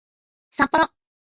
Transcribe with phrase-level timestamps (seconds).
[0.49, 0.89] さっぽろ